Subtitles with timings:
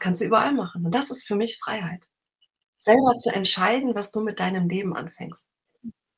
[0.00, 0.84] kannst du überall machen.
[0.84, 2.08] Und das ist für mich Freiheit.
[2.78, 5.44] Selber zu entscheiden, was du mit deinem Leben anfängst.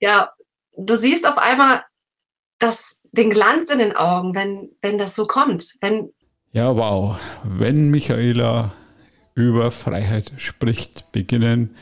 [0.01, 0.33] Ja,
[0.77, 1.84] du siehst auf einmal
[2.58, 5.76] das, den Glanz in den Augen, wenn, wenn das so kommt.
[5.81, 6.13] Wenn
[6.55, 7.18] ja, wow.
[7.45, 8.75] Wenn Michaela
[9.34, 11.77] über Freiheit spricht, beginnen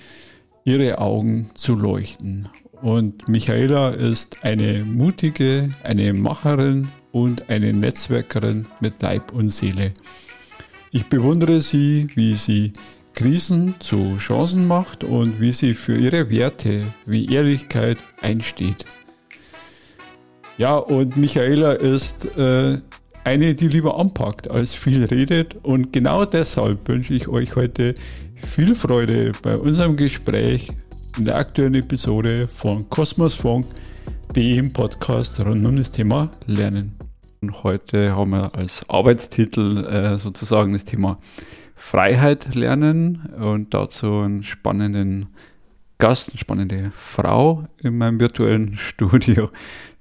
[0.65, 2.49] ihre Augen zu leuchten.
[2.81, 9.93] Und Michaela ist eine mutige, eine Macherin und eine Netzwerkerin mit Leib und Seele.
[10.93, 12.73] Ich bewundere sie, wie sie
[13.15, 18.85] Krisen zu Chancen macht und wie sie für ihre Werte wie Ehrlichkeit einsteht.
[20.59, 22.79] Ja, und Michaela ist äh,
[23.25, 25.57] eine, die lieber anpackt, als viel redet.
[25.63, 27.95] Und genau deshalb wünsche ich euch heute
[28.35, 30.69] viel Freude bei unserem Gespräch
[31.19, 33.67] in der aktuellen Episode von Kosmos Funk,
[34.35, 37.10] dem Podcast rund um das Thema Lernen.
[37.43, 41.19] Und heute haben wir als Arbeitstitel äh, sozusagen das Thema
[41.75, 45.35] Freiheit lernen und dazu einen spannenden
[45.97, 49.49] Gast, eine spannende Frau in meinem virtuellen Studio,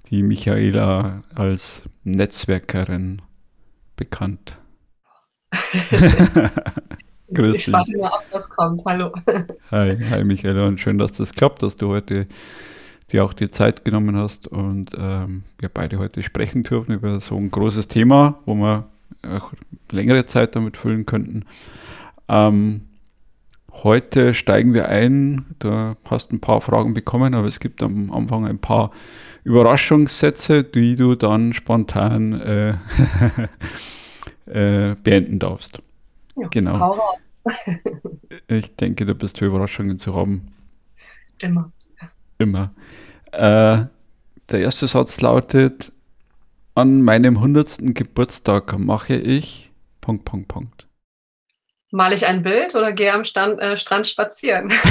[0.10, 3.22] die Michaela als Netzwerkerin
[3.96, 4.60] bekannt.
[7.34, 8.82] Grüß ich warte mal ab, was kommt.
[8.86, 9.14] Hallo.
[9.72, 12.26] Hi, hi Michaela und schön, dass das klappt, dass du heute
[13.10, 17.36] dir auch die Zeit genommen hast und ähm, wir beide heute sprechen dürfen über so
[17.36, 18.88] ein großes Thema, wo wir
[19.28, 19.52] auch
[19.92, 21.46] längere Zeit damit füllen könnten.
[22.28, 22.82] Ähm,
[23.72, 25.46] heute steigen wir ein.
[25.60, 28.92] Du hast ein paar Fragen bekommen, aber es gibt am Anfang ein paar
[29.44, 32.74] Überraschungssätze, die du dann spontan äh,
[34.92, 35.80] äh, beenden darfst.
[36.36, 36.98] Ja, genau.
[38.48, 40.48] Ich denke, du bist für Überraschungen zu haben.
[41.40, 41.72] Immer.
[42.40, 42.74] Immer.
[43.32, 43.86] Äh,
[44.50, 45.92] der erste Satz lautet:
[46.74, 47.78] An meinem 100.
[47.94, 49.72] Geburtstag mache ich.
[50.02, 50.88] Punkt, Punkt, Punkt.
[51.92, 54.72] Male ich ein Bild oder gehe am Stand, äh, Strand spazieren?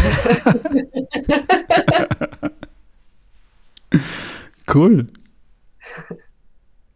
[4.68, 5.06] Cool.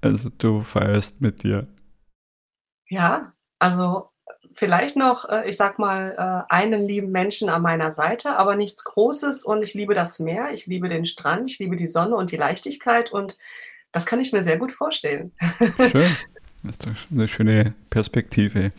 [0.03, 1.67] Also du feierst mit dir.
[2.89, 4.12] Ja, also
[4.55, 6.15] vielleicht noch, äh, ich sag mal,
[6.49, 10.51] äh, einen lieben Menschen an meiner Seite, aber nichts Großes und ich liebe das Meer,
[10.53, 13.39] ich liebe den Strand, ich liebe die Sonne und die Leichtigkeit und
[13.93, 15.31] das kann ich mir sehr gut vorstellen.
[15.91, 16.11] Schön.
[16.65, 18.71] Das ist doch eine schöne Perspektive.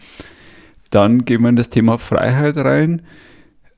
[0.89, 3.05] Dann gehen wir in das Thema Freiheit rein.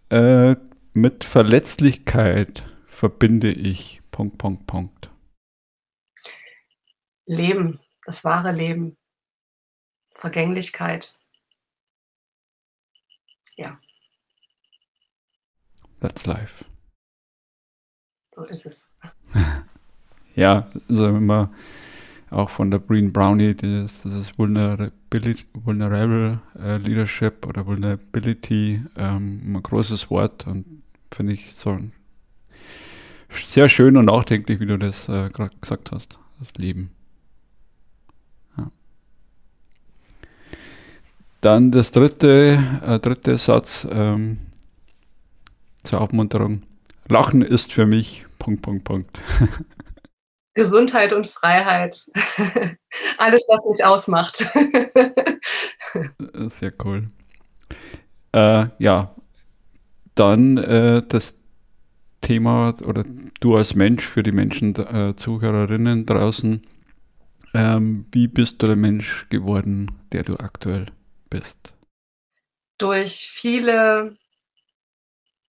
[0.10, 0.58] Äh,
[0.94, 5.10] mit Verletzlichkeit verbinde ich Punkt, Punkt, Punkt.
[7.26, 8.96] Leben, das wahre Leben.
[10.14, 11.18] Vergänglichkeit.
[13.58, 13.80] Ja.
[16.00, 16.66] That's life.
[18.34, 18.88] So ist es.
[20.36, 21.52] ja, also immer
[22.30, 29.64] auch von der Green Brownie, das ist Vulnerability, Vulnerable äh, Leadership oder Vulnerability, ähm, ein
[29.64, 31.80] großes Wort und finde ich so
[33.30, 36.18] sehr schön und nachdenklich, wie du das äh, gerade gesagt hast.
[36.40, 36.95] Das Leben.
[41.46, 44.40] Dann das dritte, äh, dritte Satz ähm,
[45.84, 46.64] zur Aufmunterung.
[47.08, 49.22] Lachen ist für mich Punkt, Punkt, Punkt.
[50.56, 52.04] Gesundheit und Freiheit.
[53.20, 54.38] Alles, was mich ausmacht.
[56.50, 57.06] Sehr cool.
[58.32, 59.14] Äh, ja,
[60.16, 61.36] dann äh, das
[62.22, 63.04] Thema oder
[63.40, 66.66] du als Mensch für die Menschen, äh, Zuhörerinnen draußen,
[67.54, 70.88] ähm, wie bist du der Mensch geworden, der du aktuell
[71.30, 71.74] bist?
[72.78, 74.18] Durch viele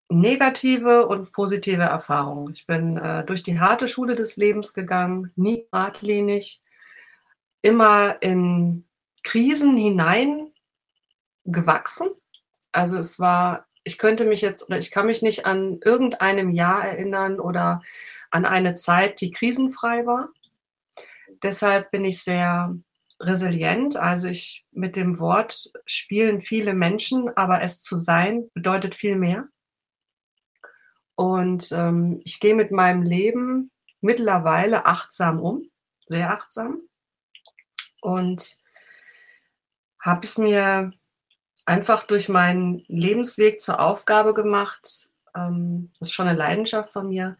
[0.08, 2.52] negative und positive Erfahrungen.
[2.52, 6.62] Ich bin äh, durch die harte Schule des Lebens gegangen, nie geradlinig,
[7.62, 8.84] immer in
[9.22, 10.52] Krisen hinein
[11.44, 12.08] gewachsen.
[12.72, 16.84] Also es war ich könnte mich jetzt oder ich kann mich nicht an irgendeinem Jahr
[16.84, 17.82] erinnern oder
[18.30, 20.30] an eine Zeit, die krisenfrei war.
[21.42, 22.74] Deshalb bin ich sehr
[23.20, 23.96] resilient.
[23.96, 29.48] Also ich mit dem Wort spielen viele Menschen, aber es zu sein bedeutet viel mehr.
[31.16, 35.70] Und ähm, ich gehe mit meinem Leben mittlerweile achtsam um,
[36.08, 36.82] sehr achtsam.
[38.00, 38.58] Und
[40.00, 40.92] habe es mir
[41.64, 47.38] einfach durch meinen Lebensweg zur Aufgabe gemacht, ähm, das ist schon eine Leidenschaft von mir,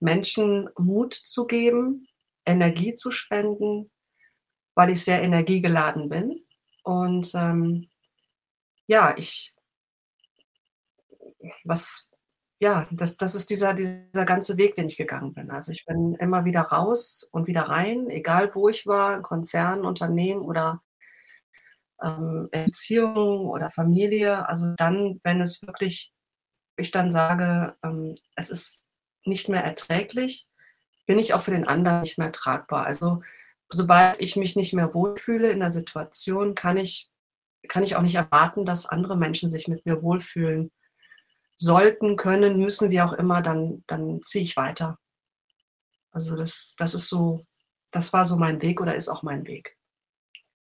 [0.00, 2.08] Menschen Mut zu geben,
[2.44, 3.90] Energie zu spenden,
[4.76, 6.44] weil ich sehr energiegeladen bin.
[6.84, 7.88] Und ähm,
[8.86, 9.54] ja, ich,
[11.64, 12.08] was,
[12.60, 15.50] ja, das, das ist dieser, dieser ganze Weg, den ich gegangen bin.
[15.50, 20.42] Also ich bin immer wieder raus und wieder rein, egal wo ich war, Konzern, Unternehmen
[20.42, 20.82] oder
[22.02, 24.46] ähm, Beziehung oder Familie.
[24.48, 26.12] Also dann, wenn es wirklich,
[26.76, 28.86] ich dann sage, ähm, es ist
[29.24, 30.46] nicht mehr erträglich,
[31.06, 32.84] bin ich auch für den anderen nicht mehr tragbar.
[32.84, 33.22] Also
[33.68, 37.10] sobald ich mich nicht mehr wohlfühle in der Situation, kann ich,
[37.68, 40.70] kann ich auch nicht erwarten, dass andere Menschen sich mit mir wohlfühlen
[41.56, 44.98] sollten, können, müssen, wie auch immer, dann, dann ziehe ich weiter.
[46.12, 47.44] Also das, das ist so,
[47.90, 49.76] das war so mein Weg oder ist auch mein Weg.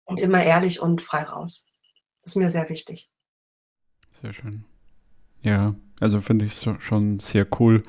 [0.04, 1.66] Und immer ehrlich und frei raus.
[2.20, 3.10] Das ist mir sehr wichtig.
[4.20, 4.64] Sehr schön.
[5.43, 7.82] Ja, also finde ich es schon sehr cool,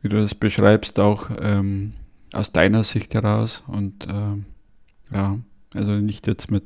[0.00, 1.92] wie du das beschreibst, auch ähm,
[2.32, 3.62] aus deiner Sicht heraus.
[3.66, 4.46] Und ähm,
[5.12, 5.38] ja,
[5.74, 6.64] also nicht jetzt mit,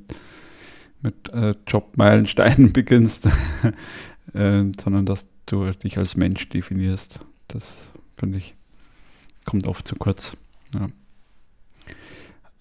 [1.02, 3.26] mit äh, Jobmeilensteinen beginnst,
[4.32, 7.20] äh, sondern dass du dich als Mensch definierst.
[7.48, 8.54] Das finde ich,
[9.44, 10.36] kommt oft zu kurz.
[10.74, 10.88] Ja.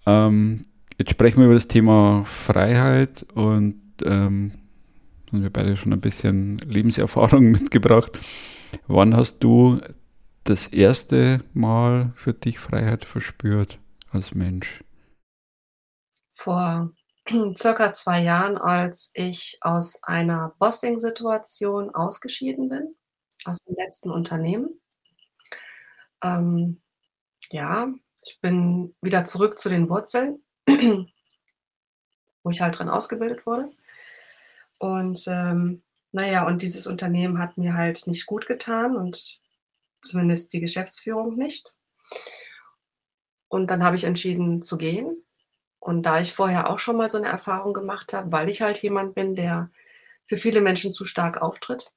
[0.06, 0.62] Ähm,
[0.98, 4.52] jetzt sprechen wir über das Thema Freiheit und ähm,
[5.32, 8.20] haben wir beide schon ein bisschen Lebenserfahrung mitgebracht.
[8.88, 9.80] Wann hast du
[10.46, 13.80] das erste Mal für dich Freiheit verspürt
[14.12, 14.84] als Mensch?
[16.34, 16.94] Vor
[17.58, 22.96] circa zwei Jahren, als ich aus einer Bossing-Situation ausgeschieden bin,
[23.44, 24.80] aus dem letzten Unternehmen.
[26.24, 26.82] Ähm,
[27.52, 27.92] ja,
[28.24, 33.72] ich bin wieder zurück zu den Wurzeln, wo ich halt drin ausgebildet wurde.
[34.78, 35.82] Und ähm,
[36.12, 39.40] naja, und dieses Unternehmen hat mir halt nicht gut getan und
[40.06, 41.76] zumindest die Geschäftsführung nicht.
[43.48, 45.24] Und dann habe ich entschieden zu gehen
[45.80, 48.82] und da ich vorher auch schon mal so eine Erfahrung gemacht habe, weil ich halt
[48.82, 49.72] jemand bin, der
[50.26, 51.92] für viele Menschen zu stark auftritt,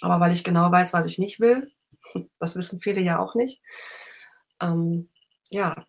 [0.00, 1.72] aber weil ich genau weiß, was ich nicht will,
[2.38, 3.62] das wissen viele ja auch nicht,
[4.60, 5.08] ähm,
[5.50, 5.86] ja,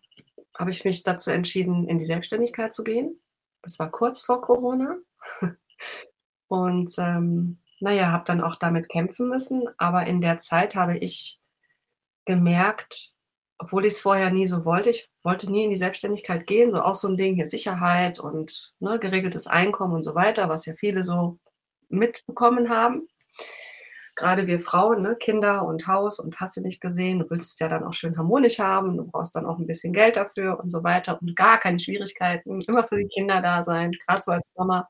[0.56, 3.20] habe ich mich dazu entschieden, in die Selbstständigkeit zu gehen.
[3.62, 4.96] Das war kurz vor Corona.
[6.48, 9.68] Und ähm, naja, habe dann auch damit kämpfen müssen.
[9.76, 11.38] Aber in der Zeit habe ich
[12.24, 13.12] gemerkt,
[13.58, 14.88] obwohl ich es vorher nie so wollte.
[14.90, 18.72] Ich wollte nie in die Selbstständigkeit gehen, so auch so ein Ding hier Sicherheit und
[18.80, 21.38] ne, geregeltes Einkommen und so weiter, was ja viele so
[21.90, 23.06] mitbekommen haben.
[24.16, 27.58] Gerade wir Frauen, ne, Kinder und Haus und hast du nicht gesehen, du willst es
[27.58, 30.70] ja dann auch schön harmonisch haben, du brauchst dann auch ein bisschen Geld dafür und
[30.70, 34.54] so weiter und gar keine Schwierigkeiten, immer für die Kinder da sein, gerade so als
[34.56, 34.88] Mama.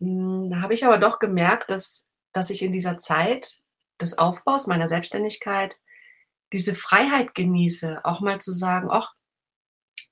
[0.00, 3.58] Hm, da habe ich aber doch gemerkt, dass, dass ich in dieser Zeit
[4.00, 5.76] des Aufbaus meiner Selbstständigkeit
[6.52, 9.14] diese Freiheit genieße, auch mal zu sagen, ach,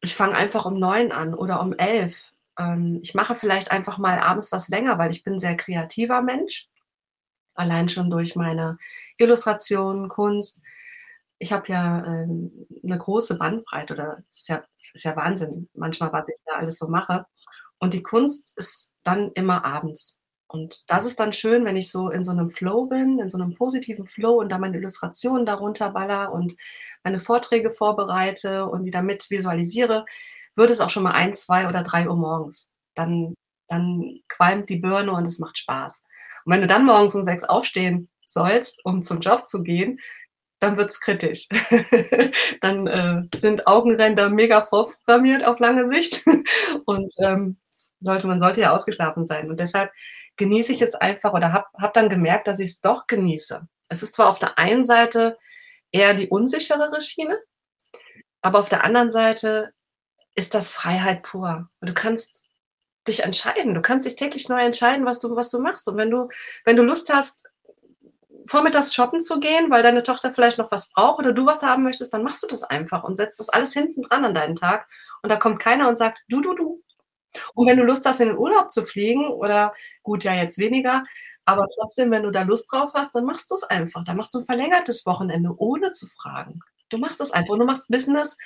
[0.01, 2.33] ich fange einfach um neun an oder um elf.
[2.59, 6.23] Ähm, ich mache vielleicht einfach mal abends was länger, weil ich bin ein sehr kreativer
[6.23, 6.69] Mensch.
[7.55, 8.79] Allein schon durch meine
[9.19, 10.63] Illustrationen, Kunst.
[11.39, 14.65] Ich habe ja ähm, eine große Bandbreite oder ist ja,
[14.95, 17.27] ist ja Wahnsinn, manchmal, was ich da alles so mache.
[17.79, 20.21] Und die Kunst ist dann immer abends.
[20.55, 23.39] Und das ist dann schön, wenn ich so in so einem Flow bin, in so
[23.39, 26.55] einem positiven Flow und da meine Illustrationen darunter baller und
[27.03, 30.05] meine Vorträge vorbereite und die damit visualisiere,
[30.55, 32.69] wird es auch schon mal ein, zwei oder drei Uhr morgens.
[32.95, 33.35] Dann,
[33.69, 36.03] dann qualmt die Birne und es macht Spaß.
[36.45, 39.99] Und wenn du dann morgens um sechs aufstehen sollst, um zum Job zu gehen,
[40.61, 41.49] dann wird es kritisch.
[42.61, 46.25] dann äh, sind Augenränder mega vorprogrammiert auf lange Sicht.
[46.87, 47.57] und ähm,
[48.01, 49.51] sollte, man sollte ja ausgeschlafen sein.
[49.51, 49.93] Und deshalb
[50.37, 53.67] genieße ich es einfach oder habe hab dann gemerkt, dass ich es doch genieße.
[53.89, 55.39] Es ist zwar auf der einen Seite
[55.93, 57.39] eher die unsicherere Schiene,
[58.43, 59.73] aber auf der anderen Seite
[60.35, 61.69] ist das Freiheit pur.
[61.81, 62.43] Du kannst
[63.07, 63.75] dich entscheiden.
[63.75, 65.89] Du kannst dich täglich neu entscheiden, was du, was du machst.
[65.89, 66.29] Und wenn du,
[66.65, 67.47] wenn du Lust hast,
[68.47, 71.83] vormittags shoppen zu gehen, weil deine Tochter vielleicht noch was braucht oder du was haben
[71.83, 74.87] möchtest, dann machst du das einfach und setzt das alles hinten dran an deinen Tag.
[75.23, 76.83] Und da kommt keiner und sagt, du, du, du,
[77.55, 81.05] und wenn du Lust hast, in den Urlaub zu fliegen oder gut, ja, jetzt weniger,
[81.45, 84.05] aber trotzdem, wenn du da Lust drauf hast, dann machst du es einfach.
[84.05, 86.61] Dann machst du ein verlängertes Wochenende, ohne zu fragen.
[86.89, 87.53] Du machst es einfach.
[87.53, 88.37] Und du machst Business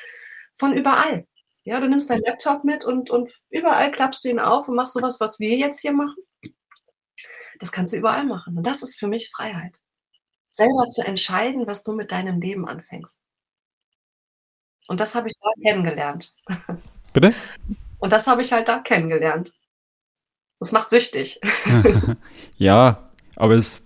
[0.57, 1.27] von überall.
[1.65, 4.95] Ja, du nimmst deinen Laptop mit und, und überall klappst du ihn auf und machst
[4.95, 6.17] sowas, was wir jetzt hier machen.
[7.61, 8.57] Das kannst du überall machen.
[8.57, 9.81] Und das ist für mich Freiheit.
[10.51, 13.19] Selber zu entscheiden, was du mit deinem Leben anfängst.
[14.89, 16.33] Und das habe ich da kennengelernt.
[17.13, 17.35] Bitte?
[18.01, 19.53] Und das habe ich halt da kennengelernt.
[20.59, 21.41] Das macht süchtig.
[22.59, 23.85] ja, aber es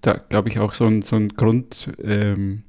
[0.00, 2.64] da glaube ich auch so ein, so ein Grund, ähm,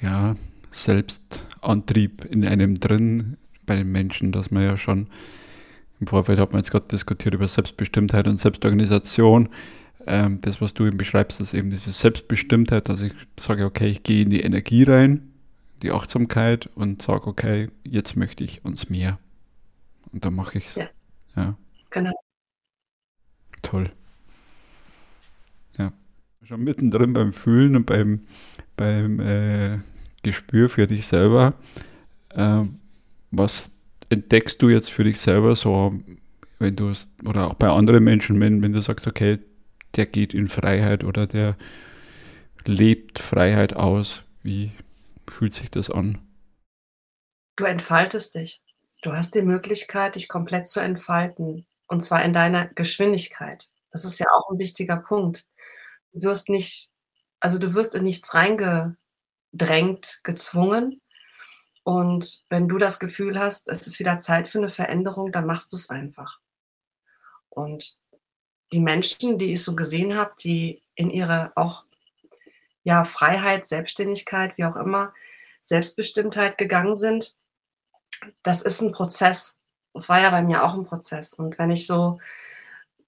[0.00, 0.36] ja,
[0.70, 3.36] Selbstantrieb in einem drin
[3.66, 5.08] bei den Menschen, dass man ja schon
[6.00, 9.48] im Vorfeld hat man jetzt gerade diskutiert über Selbstbestimmtheit und Selbstorganisation.
[10.06, 14.04] Ähm, das, was du eben beschreibst, ist eben diese Selbstbestimmtheit, dass ich sage, okay, ich
[14.04, 15.32] gehe in die Energie rein,
[15.82, 19.18] die Achtsamkeit und sage, okay, jetzt möchte ich uns mehr.
[20.12, 20.74] Und dann mache ich es.
[20.76, 20.88] Ja.
[21.36, 21.56] Ja.
[21.90, 22.12] Genau.
[23.62, 23.90] Toll.
[25.76, 25.92] Ja.
[26.44, 28.22] Schon mittendrin beim Fühlen und beim,
[28.76, 29.78] beim äh,
[30.22, 31.54] Gespür für dich selber.
[32.30, 32.62] Äh,
[33.30, 33.70] was
[34.10, 35.94] entdeckst du jetzt für dich selber so,
[36.58, 39.38] wenn du es, oder auch bei anderen Menschen, wenn, wenn du sagst, okay,
[39.96, 41.56] der geht in Freiheit oder der
[42.66, 44.22] lebt Freiheit aus?
[44.42, 44.72] Wie
[45.28, 46.18] fühlt sich das an?
[47.56, 48.62] Du entfaltest dich.
[49.02, 51.66] Du hast die Möglichkeit, dich komplett zu entfalten.
[51.86, 53.68] Und zwar in deiner Geschwindigkeit.
[53.90, 55.46] Das ist ja auch ein wichtiger Punkt.
[56.12, 56.90] Du wirst nicht,
[57.40, 61.00] also du wirst in nichts reingedrängt, gezwungen.
[61.84, 65.72] Und wenn du das Gefühl hast, es ist wieder Zeit für eine Veränderung, dann machst
[65.72, 66.38] du es einfach.
[67.48, 67.98] Und
[68.72, 71.84] die Menschen, die ich so gesehen habe, die in ihre auch
[72.82, 75.14] ja, Freiheit, Selbstständigkeit, wie auch immer,
[75.62, 77.36] Selbstbestimmtheit gegangen sind,
[78.42, 79.54] das ist ein Prozess.
[79.94, 81.34] Das war ja bei mir auch ein Prozess.
[81.34, 82.18] Und wenn ich so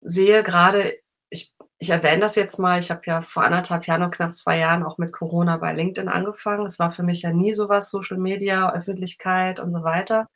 [0.00, 0.98] sehe, gerade,
[1.30, 4.58] ich, ich erwähne das jetzt mal, ich habe ja vor anderthalb Jahren, noch knapp zwei
[4.58, 6.66] Jahren auch mit Corona bei LinkedIn angefangen.
[6.66, 10.28] Es war für mich ja nie sowas, Social Media, Öffentlichkeit und so weiter.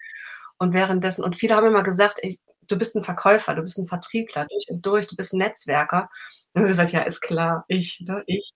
[0.59, 2.39] Und währenddessen, und viele haben immer gesagt, ich,
[2.69, 6.11] du bist ein Verkäufer, du bist ein Vertriebler durch und durch, du bist ein Netzwerker.
[6.55, 8.53] Und gesagt, ja, ist klar, ich, ne, ich.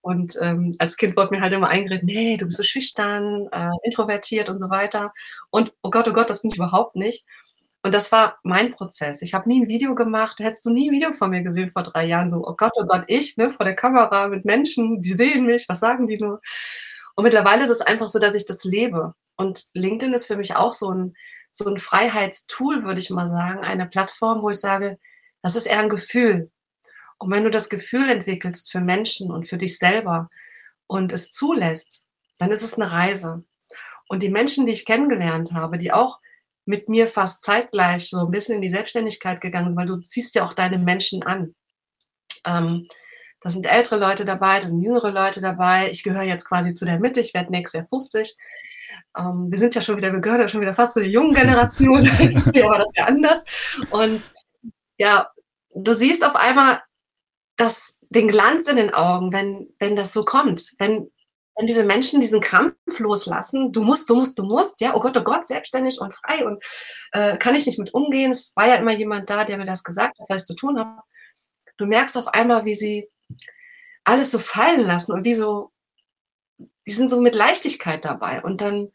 [0.00, 3.70] Und ähm, als Kind wurde mir halt immer eingeredet, nee, du bist so schüchtern, äh,
[3.82, 5.12] introvertiert und so weiter.
[5.50, 7.26] Und oh Gott, oh Gott, das bin ich überhaupt nicht.
[7.82, 9.22] Und das war mein Prozess.
[9.22, 10.38] Ich habe nie ein Video gemacht.
[10.38, 12.28] Hättest du nie ein Video von mir gesehen vor drei Jahren.
[12.28, 15.68] So, oh Gott, oh Gott, ich, ne, vor der Kamera mit Menschen, die sehen mich,
[15.68, 16.40] was sagen die nur?
[17.16, 19.14] Und mittlerweile ist es einfach so, dass ich das lebe.
[19.36, 21.14] Und LinkedIn ist für mich auch so ein,
[21.50, 23.60] so ein Freiheitstool, würde ich mal sagen.
[23.60, 24.98] Eine Plattform, wo ich sage,
[25.42, 26.50] das ist eher ein Gefühl.
[27.20, 30.30] Und wenn du das Gefühl entwickelst für Menschen und für dich selber
[30.86, 32.02] und es zulässt,
[32.38, 33.44] dann ist es eine Reise.
[34.08, 36.18] Und die Menschen, die ich kennengelernt habe, die auch
[36.64, 40.34] mit mir fast zeitgleich so ein bisschen in die Selbstständigkeit gegangen sind, weil du ziehst
[40.34, 41.54] ja auch deine Menschen an.
[42.46, 42.86] Ähm,
[43.40, 45.90] da sind ältere Leute dabei, da sind jüngere Leute dabei.
[45.90, 48.34] Ich gehöre jetzt quasi zu der Mitte, ich werde nächstes Jahr 50.
[49.18, 51.34] Ähm, wir sind ja schon wieder, wir gehören ja schon wieder fast zu der jungen
[51.34, 52.04] Generation.
[52.06, 53.44] War das ja anders.
[53.90, 54.32] Und
[54.96, 55.28] ja,
[55.74, 56.80] du siehst auf einmal,
[57.60, 61.10] das, den Glanz in den Augen, wenn, wenn das so kommt, wenn,
[61.56, 65.16] wenn diese Menschen diesen Krampf loslassen, du musst, du musst, du musst, ja, oh Gott,
[65.18, 66.64] oh Gott, selbstständig und frei und
[67.12, 68.30] äh, kann ich nicht mit umgehen.
[68.30, 70.78] Es war ja immer jemand da, der mir das gesagt hat, was ich zu tun
[70.78, 71.02] habe.
[71.76, 73.10] Du merkst auf einmal, wie sie
[74.04, 75.70] alles so fallen lassen und wie so,
[76.58, 78.42] die sind so mit Leichtigkeit dabei.
[78.42, 78.90] Und dann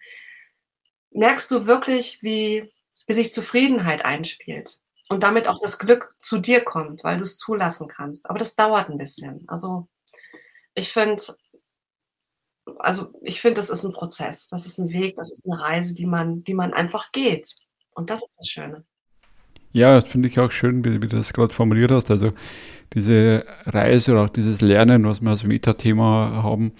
[1.11, 2.73] merkst du wirklich, wie,
[3.05, 7.37] wie sich Zufriedenheit einspielt und damit auch das Glück zu dir kommt, weil du es
[7.37, 8.29] zulassen kannst.
[8.29, 9.43] Aber das dauert ein bisschen.
[9.47, 9.87] Also
[10.73, 11.21] ich finde,
[12.79, 15.93] also ich finde, das ist ein Prozess, das ist ein Weg, das ist eine Reise,
[15.93, 17.53] die man, die man einfach geht.
[17.91, 18.83] Und das ist das Schöne.
[19.71, 22.09] Ja, das finde ich auch schön, wie, wie du das gerade formuliert hast.
[22.09, 22.31] Also
[22.93, 26.73] diese Reise oder auch dieses Lernen, was wir als Meta-Thema haben,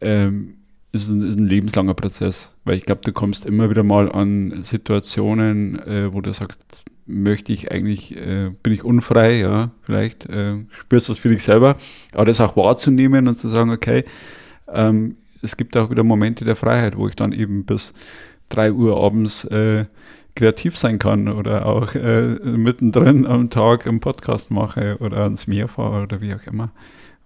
[0.00, 0.58] ähm,
[0.92, 2.52] ist, ein, ist, ein, lebenslanger Prozess.
[2.64, 7.52] Weil ich glaube, du kommst immer wieder mal an Situationen, äh, wo du sagst, möchte
[7.52, 11.76] ich eigentlich, äh, bin ich unfrei, ja, vielleicht äh, spürst du das für dich selber,
[12.12, 14.04] aber das auch wahrzunehmen und zu sagen, okay,
[14.72, 17.92] ähm, es gibt auch wieder Momente der Freiheit, wo ich dann eben bis
[18.48, 19.86] 3 Uhr abends äh,
[20.34, 25.68] kreativ sein kann oder auch äh, mittendrin am Tag einen Podcast mache oder ans Meer
[25.68, 26.72] fahre oder wie auch immer.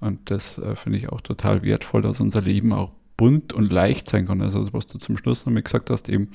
[0.01, 4.09] Und das äh, finde ich auch total wertvoll, dass unser Leben auch bunt und leicht
[4.09, 4.43] sein kann.
[4.43, 6.29] Also was du zum Schluss noch mal gesagt hast, eben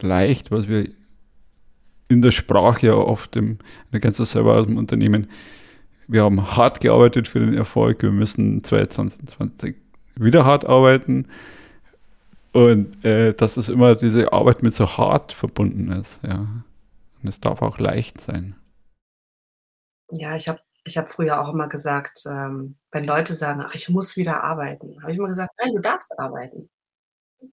[0.00, 0.88] leicht, was wir
[2.12, 3.58] in der Sprache ja oft, im,
[3.90, 5.28] da kennst du selber aus dem Unternehmen,
[6.08, 9.76] wir haben hart gearbeitet für den Erfolg, wir müssen 2020
[10.16, 11.28] wieder hart arbeiten
[12.52, 16.46] und äh, dass es immer diese Arbeit mit so hart verbunden ist, ja.
[17.22, 18.56] Und es darf auch leicht sein.
[20.10, 23.88] Ja, ich habe ich hab früher auch immer gesagt, ähm, wenn Leute sagen, ach, ich
[23.88, 26.68] muss wieder arbeiten, habe ich immer gesagt, nein, du darfst arbeiten.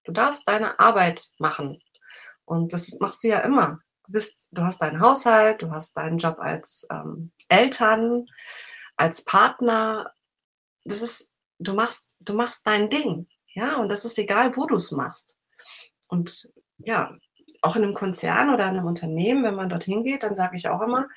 [0.04, 1.78] Du darfst deine Arbeit machen.
[2.44, 6.38] Und das machst du ja immer bist, du hast deinen Haushalt, du hast deinen Job
[6.38, 8.26] als ähm, Eltern,
[8.96, 10.12] als Partner.
[10.84, 13.28] Das ist, du machst, du machst dein Ding.
[13.52, 15.38] Ja, und das ist egal, wo du es machst.
[16.08, 17.16] Und ja,
[17.62, 20.68] auch in einem Konzern oder in einem Unternehmen, wenn man dorthin geht, dann sage ich
[20.68, 21.08] auch immer,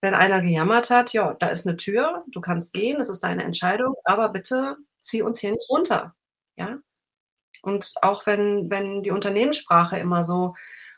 [0.00, 3.42] wenn einer gejammert hat, ja, da ist eine Tür, du kannst gehen, das ist deine
[3.42, 6.14] Entscheidung, aber bitte zieh uns hier nicht runter.
[6.56, 6.78] Ja.
[7.62, 10.54] Und auch wenn, wenn die Unternehmenssprache immer so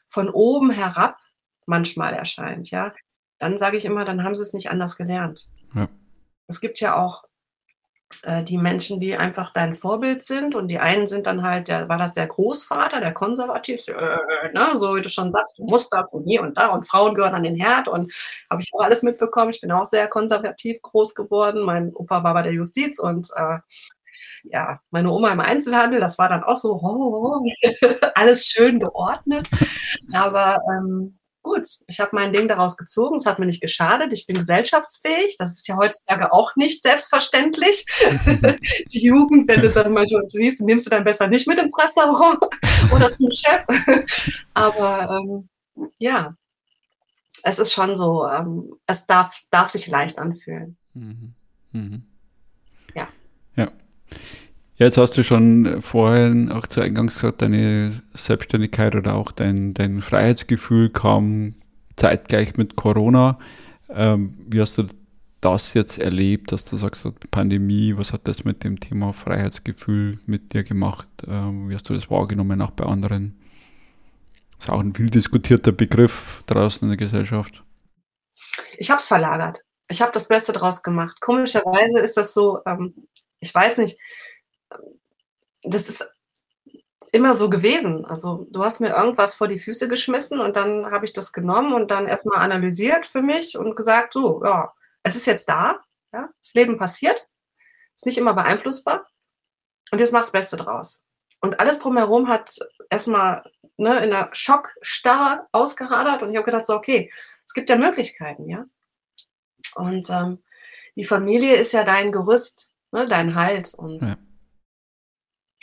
[0.09, 1.19] von oben herab
[1.67, 2.93] manchmal erscheint, ja,
[3.39, 5.51] dann sage ich immer, dann haben sie es nicht anders gelernt.
[5.75, 5.89] Ja.
[6.49, 7.25] Es gibt ja auch
[8.23, 11.89] äh, die Menschen, die einfach dein Vorbild sind und die einen sind dann halt der
[11.89, 15.93] war das der Großvater, der konservativ, äh, ne, so wie du schon sagst, du musst
[15.93, 18.13] das und hier und da und Frauen gehören an den Herd und
[18.51, 19.51] habe ich auch alles mitbekommen.
[19.51, 21.63] Ich bin auch sehr konservativ groß geworden.
[21.63, 23.59] Mein Opa war bei der Justiz und, äh,
[24.45, 27.45] ja, meine Oma im Einzelhandel, das war dann auch so, oh,
[28.15, 29.49] alles schön geordnet.
[30.13, 33.17] Aber, ähm, gut, ich habe mein Ding daraus gezogen.
[33.17, 34.13] Es hat mir nicht geschadet.
[34.13, 35.37] Ich bin gesellschaftsfähig.
[35.39, 37.87] Das ist ja heutzutage auch nicht selbstverständlich.
[38.93, 41.79] Die Jugend, wenn du dann mal schon siehst, nimmst du dann besser nicht mit ins
[41.79, 42.39] Restaurant
[42.93, 43.65] oder zum Chef.
[44.55, 45.49] Aber ähm,
[45.99, 46.35] ja,
[47.45, 50.77] es ist schon so, ähm, es darf, darf sich leicht anfühlen.
[50.95, 51.35] Mhm.
[51.73, 52.03] Mhm.
[52.95, 53.09] Ja.
[53.55, 53.71] Ja.
[54.79, 60.03] Jetzt hast du schon vorhin auch zu Eingangs gesagt, deine Selbstständigkeit oder auch dein, dein
[60.03, 61.55] Freiheitsgefühl kam
[61.97, 63.39] zeitgleich mit Corona.
[63.89, 64.87] Ähm, wie hast du
[65.41, 70.53] das jetzt erlebt, dass du sagst, Pandemie, was hat das mit dem Thema Freiheitsgefühl mit
[70.53, 71.09] dir gemacht?
[71.27, 73.41] Ähm, wie hast du das wahrgenommen, auch bei anderen?
[74.57, 77.63] Das ist auch ein viel diskutierter Begriff draußen in der Gesellschaft.
[78.77, 79.65] Ich habe es verlagert.
[79.89, 81.21] Ich habe das Beste draus gemacht.
[81.21, 82.95] Komischerweise ist das so, ähm,
[83.41, 83.99] ich weiß nicht,
[85.63, 86.09] das ist
[87.13, 88.05] immer so gewesen.
[88.05, 91.73] Also du hast mir irgendwas vor die Füße geschmissen und dann habe ich das genommen
[91.73, 95.81] und dann erstmal analysiert für mich und gesagt, so, ja, es ist jetzt da,
[96.13, 97.29] ja, das Leben passiert,
[97.97, 99.07] ist nicht immer beeinflussbar
[99.93, 101.01] und jetzt mach das Beste draus.
[101.41, 102.59] Und alles drumherum hat
[102.91, 103.45] erstmal
[103.77, 107.11] ne, in der Schockstarre ausgehadert und ich habe gedacht, so, okay,
[107.47, 108.65] es gibt ja Möglichkeiten, ja.
[109.75, 110.43] Und ähm,
[110.97, 114.17] die Familie ist ja dein Gerüst, ne, dein Halt und ja.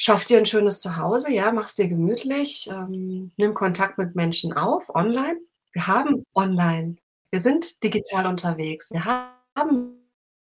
[0.06, 4.94] Schaff dir ein schönes Zuhause, ja, mach's dir gemütlich, ähm, nimm Kontakt mit Menschen auf,
[4.94, 5.40] online.
[5.72, 6.98] Wir haben online.
[7.32, 8.92] Wir sind digital unterwegs.
[8.92, 9.96] Wir haben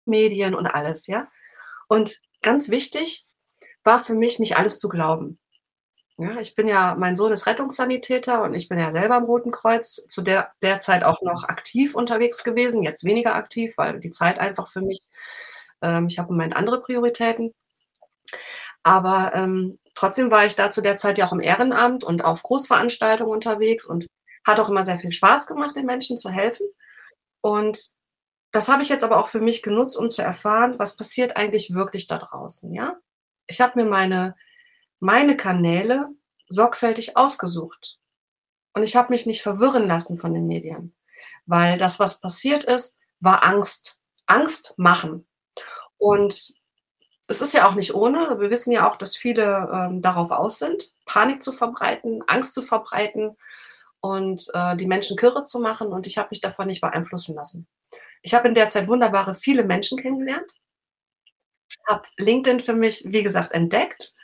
[0.05, 1.29] Medien und alles, ja.
[1.89, 3.25] Und ganz wichtig
[3.83, 5.39] war für mich nicht alles zu glauben.
[6.19, 9.53] Ja, ich bin ja, mein Sohn ist Rettungssanitäter und ich bin ja selber im Roten
[9.53, 14.11] Kreuz zu der, der Zeit auch noch aktiv unterwegs gewesen, jetzt weniger aktiv, weil die
[14.11, 15.01] Zeit einfach für mich,
[15.81, 17.55] ähm, ich habe im Moment andere Prioritäten.
[18.87, 22.45] Aber ähm, trotzdem war ich da zu der Zeit ja auch im Ehrenamt und auf
[22.45, 24.07] Großveranstaltungen unterwegs und
[24.45, 26.69] hat auch immer sehr viel Spaß gemacht, den Menschen zu helfen.
[27.41, 27.81] Und
[28.53, 31.75] das habe ich jetzt aber auch für mich genutzt, um zu erfahren, was passiert eigentlich
[31.75, 32.97] wirklich da draußen, ja?
[33.49, 34.37] Ich habe mir meine,
[35.01, 36.09] meine Kanäle
[36.49, 37.99] sorgfältig ausgesucht.
[38.73, 40.95] Und ich habe mich nicht verwirren lassen von den Medien,
[41.45, 43.99] weil das, was passiert ist, war Angst.
[44.27, 45.27] Angst machen.
[45.99, 46.55] Und
[47.29, 48.39] es ist ja auch nicht ohne.
[48.41, 52.63] Wir wissen ja auch, dass viele ähm, darauf aus sind, Panik zu verbreiten, Angst zu
[52.63, 53.37] verbreiten
[54.01, 55.89] und äh, die Menschen kirre zu machen.
[55.89, 57.67] Und ich habe mich davon nicht beeinflussen lassen.
[58.23, 60.53] Ich habe in der Zeit wunderbare viele Menschen kennengelernt,
[61.87, 64.16] habe LinkedIn für mich, wie gesagt, entdeckt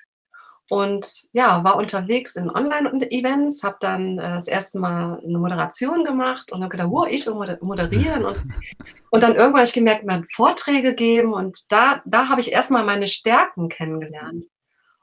[0.71, 6.53] und ja, war unterwegs in Online-Events, habe dann äh, das erste Mal eine Moderation gemacht
[6.53, 7.27] und habe gedacht, wow, ich
[7.61, 8.25] moderieren.
[8.25, 8.43] Und,
[9.11, 12.85] und dann irgendwann habe ich gemerkt, man Vorträge geben und da, da habe ich erstmal
[12.85, 14.47] meine Stärken kennengelernt.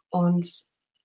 [0.10, 0.48] Und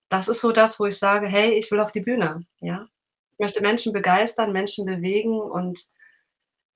[0.08, 2.46] das ist so das, wo ich sage, hey, ich will auf die Bühne.
[2.60, 2.86] Ja?
[3.32, 5.84] Ich möchte Menschen begeistern, Menschen bewegen und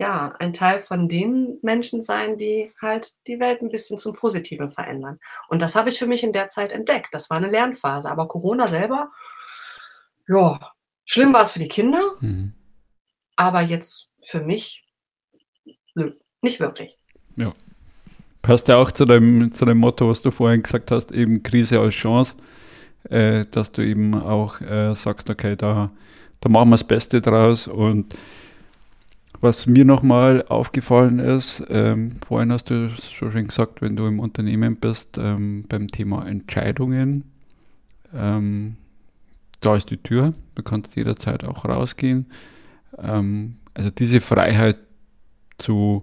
[0.00, 4.70] ja, ein Teil von den Menschen sein, die halt die Welt ein bisschen zum Positiven
[4.70, 5.18] verändern.
[5.48, 7.08] Und das habe ich für mich in der Zeit entdeckt.
[7.12, 8.08] Das war eine Lernphase.
[8.08, 9.10] Aber Corona selber,
[10.28, 10.60] ja,
[11.04, 12.54] schlimm war es für die Kinder, mhm.
[13.34, 14.84] aber jetzt für mich,
[15.94, 16.96] nö, nicht wirklich.
[17.34, 17.52] Ja.
[18.40, 21.80] Passt ja auch zu dem, zu dem Motto, was du vorhin gesagt hast, eben Krise
[21.80, 22.36] als Chance,
[23.10, 25.90] äh, dass du eben auch äh, sagst, okay, da,
[26.40, 28.14] da machen wir das Beste draus und
[29.40, 34.20] was mir nochmal aufgefallen ist, ähm, vorhin hast du schon schön gesagt, wenn du im
[34.20, 37.24] Unternehmen bist, ähm, beim Thema Entscheidungen,
[38.14, 38.76] ähm,
[39.60, 42.26] da ist die Tür, du kannst jederzeit auch rausgehen.
[42.98, 44.78] Ähm, also diese Freiheit
[45.58, 46.02] zu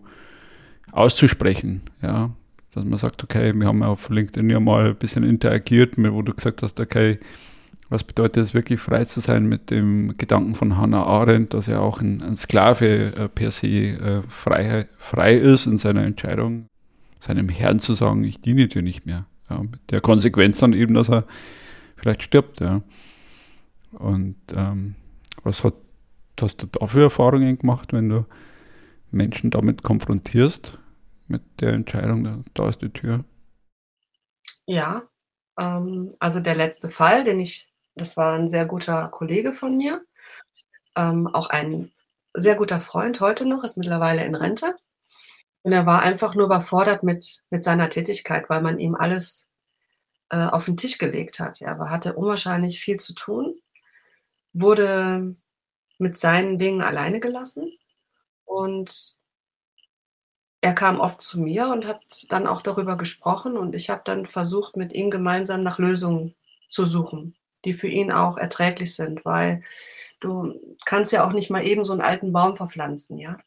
[0.91, 2.31] auszusprechen, ja,
[2.73, 6.33] dass man sagt, okay, wir haben auf LinkedIn ja mal ein bisschen interagiert, wo du
[6.33, 7.19] gesagt hast, okay,
[7.89, 11.81] was bedeutet es wirklich frei zu sein mit dem Gedanken von Hannah Arendt, dass er
[11.81, 16.67] auch ein, ein Sklave äh, per se äh, frei, frei ist in seiner Entscheidung,
[17.19, 19.25] seinem Herrn zu sagen, ich diene dir nicht mehr.
[19.49, 21.25] Ja, mit der Konsequenz dann eben, dass er
[21.95, 22.59] vielleicht stirbt.
[22.59, 22.81] Ja.
[23.91, 24.95] Und ähm,
[25.43, 25.75] was hat,
[26.41, 28.25] hast du da für Erfahrungen gemacht, wenn du
[29.11, 30.79] Menschen damit konfrontierst,
[31.27, 33.23] mit der Entscheidung, da ist die Tür?
[34.65, 35.03] Ja,
[35.59, 40.01] ähm, also der letzte Fall, den ich das war ein sehr guter Kollege von mir,
[40.97, 41.91] ähm, auch ein
[42.35, 44.75] sehr guter Freund heute noch, ist mittlerweile in Rente.
[45.63, 49.47] Und er war einfach nur überfordert mit mit seiner Tätigkeit, weil man ihm alles,
[50.31, 51.61] äh, auf 'n Tisch gelegt hat.
[51.61, 53.55] Er hatte unwahrscheinlich viel zu tun,
[54.53, 55.35] wurde
[55.99, 57.71] mit seinen Dingen alleine gelassen
[58.45, 59.17] und
[60.61, 64.25] er kam oft zu mir und hat dann auch darüber gesprochen und ich habe dann
[64.25, 66.35] versucht, mit ihm gemeinsam nach Lösungen
[66.69, 69.63] zu suchen, die für ihn auch erträglich sind, weil
[70.21, 70.53] du
[70.85, 73.37] kannst ja auch nicht mal eben so 'n alten Baum verpflanzen, ja?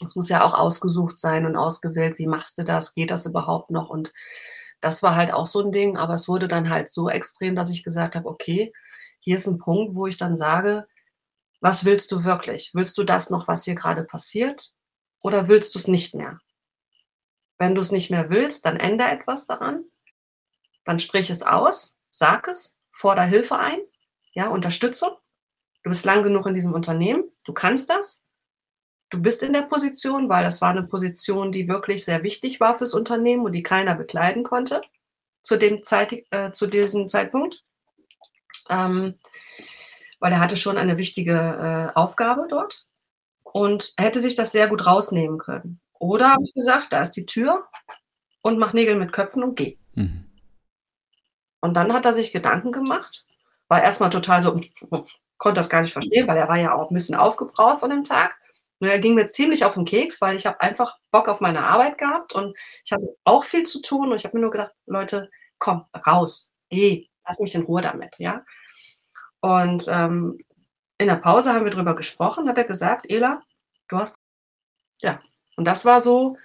[0.00, 2.18] Das muss ja auch ausgesucht sein und ausgewählt.
[2.18, 2.94] Wie machst du das?
[2.94, 3.90] Geht das überhaupt noch?
[3.90, 4.12] Und
[4.82, 7.70] das war halt auch so 'n Ding, aber es wurde dann halt so extrem, dass
[7.70, 8.72] ich gesagt habe: „Okay,
[9.20, 10.86] hier ist 'n Punkt, wo ich dann sage:
[11.62, 12.72] „Was willst du wirklich?
[12.74, 14.72] Willst du das noch, was hier grade passiert,
[15.22, 16.40] oder willst du's nicht mehr?“
[17.60, 19.84] Wenn du's nicht mehr willst, dann ändere etwas daran.
[20.84, 23.80] Dann sprich es aus, sag es, fordere Hilfe ein,
[24.34, 25.10] ja, Unterstützung.
[25.84, 28.22] Du bist lang genug in diesem Unternehmen, du kannst das.
[29.10, 32.76] Du bist in der Position, weil das war 'ne Position, die wirklich sehr wichtig war
[32.78, 34.82] fürs Unternehmen und die keiner bekleiden konnte
[35.44, 37.64] zu dem zeitig äh, zu diesem Zeitpunkt.
[38.70, 39.14] Ähm,
[40.20, 42.86] weil er hatte schon eine wichtige, äh, Aufgabe dort
[43.44, 45.80] und hätte sich das sehr gut rausnehmen können.
[46.00, 47.66] Oder habe ich gesagt: „Da ist die Tür
[48.42, 50.31] und mach Nägel mit Köpfen und geh.“ Mhm.
[51.62, 53.24] Und dann hat er sich Gedanken gemacht,
[53.68, 54.60] war erst mal total so
[55.38, 58.04] konnte das gar nicht verstehen, weil er war ja auch 'n bisschen aufgebraust an dem
[58.04, 58.36] Tag.
[58.80, 61.64] Und er ging mir ziemlich auf 'n Keks, weil ich habe einfach Bock auf meine
[61.64, 64.72] Arbeit gehabt und ich hatte auch viel zu tun und ich habe mir nur gedacht:
[64.86, 68.44] „Leute, komm, raus, geh, lass mich in Ruhe damit“, ja?
[69.42, 70.38] Und, ähm,
[70.98, 73.42] in der Pause haben wir drüber gesprochen, hat er gesagt: „Ela,
[73.88, 74.16] du hast“
[75.02, 75.20] Ja,
[75.56, 76.36] und das war so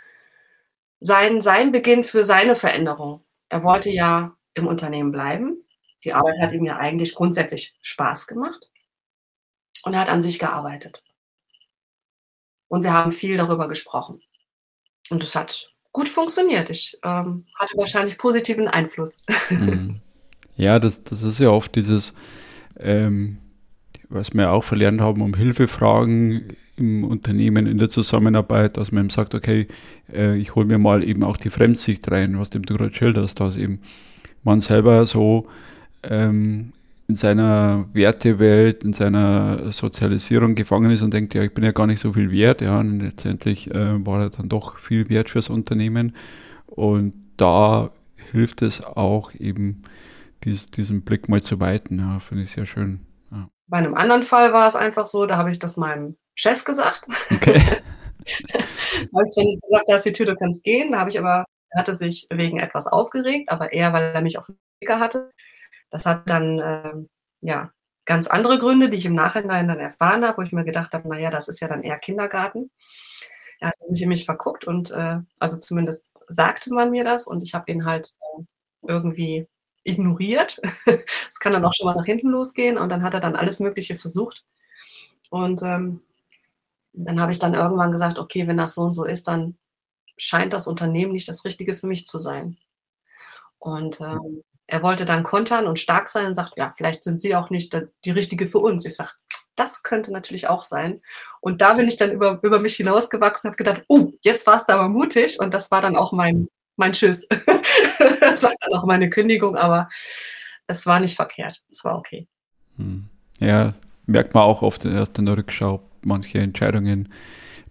[1.02, 3.24] sein sein Beginn für seine Veränderung.
[3.50, 5.64] Er wollte ja im Unternehmen bleiben.
[6.04, 8.70] Die Arbeit hat ihm ja eigentlich grundsätzlich Spaß gemacht.
[9.84, 11.04] Und er hat an sich gearbeitet.
[12.68, 14.22] Und wir haben viel darüber gesprochen.
[15.10, 16.70] Und es hat gut funktioniert.
[16.70, 19.20] Ich, ähm, hatte wahrscheinlich positiven Einfluss.
[19.50, 20.02] Mhm.
[20.58, 22.16] Ja, das das ist ja oft dieses,
[22.80, 23.38] ähm,
[24.10, 29.04] was wir auch verlernt haben, um Hilfe fragen im Unternehmen, in der Zusammenarbeit, dass man
[29.04, 29.68] eben sagt: „Okay,
[30.12, 33.56] äh, ich hole mir mal eben auch die Fremdsicht rein“, was du grad schilderst, dass
[33.56, 33.82] eben
[34.48, 35.48] man selber so,
[36.04, 36.74] ähm,
[37.10, 41.88] in seiner Wertewelt, in seiner Sozialisierung gefangen ist und denkt: „Ja, ich bin ja gar
[41.88, 45.50] nicht so viel wert“, ja, und letztendlich, äh, war er dann doch viel wert fürs
[45.50, 46.16] Unternehmen.
[46.68, 47.92] Und da
[48.32, 49.84] hilft es auch eben,
[50.46, 53.50] dies diesen Blick mal zu weiten, ja, finde ich sehr schön, ja.
[53.70, 57.06] Bei 'nem anderen Fall war es einfach so, da habe ich das meinem Chef gesagt.
[57.34, 57.62] Okay.
[59.12, 61.20] Da habe ich dann gesagt: „Da ist die Tür, du kannst gehen.“ Da habe ich
[61.20, 65.32] aber er hatte sich wegen etwas aufgeregt, aber eher, weil er mich aufm Kicker hatte.
[65.92, 67.10] Das hat dann, ähm,
[67.42, 67.72] ja,
[68.06, 71.08] ganz andere Gründe, die ich im Nachhinein dann erfahren habe, wo ich mir gedacht habe:
[71.10, 72.72] „Na ja, das ist ja dann eher Kindergarten.“
[73.62, 77.44] Er hatte sich in mich verguckt und, äh also zumindest sagte man mir das und
[77.44, 78.44] ich habe ihn halt, äh,
[78.90, 79.48] irgendwie
[79.86, 80.62] ignoriert.
[81.32, 83.60] Es kann dann auch schon mal nach hinten losgehen und dann hat er dann alles
[83.62, 84.44] Mögliche versucht.
[85.32, 86.02] Und, ähm,
[86.94, 89.58] dann habe ich dann irgendwann gesagt: „Okay, wenn das so und so ist, dann
[90.18, 92.58] scheint das Unternehmen nicht das Richtige für mich zu sein.“
[93.60, 97.36] Und, ähm, er wollte dann kontern und stark sein und sagt: „Ja, vielleicht sind Sie
[97.36, 97.76] auch nicht
[98.06, 99.12] die Richtige für uns.“ Ich sage:
[99.56, 101.02] „Das könnte natürlich auch sein.“
[101.42, 104.74] Und da bin ich dann über über mich hinausgewachsen, habe gedacht: „Oh, jetzt warst du
[104.74, 107.28] aber mutig.“ Und das war dann auch mein mein Tschüss.
[108.20, 109.90] Das war dann auch meine Kündigung, aber
[110.68, 111.62] es war nicht verkehrt.
[111.72, 112.28] Es war okay.
[112.78, 113.10] Mhm.
[113.40, 113.70] Ja,
[114.06, 117.12] merkt man auch oft erst in der Rückschau, manche Entscheidungen,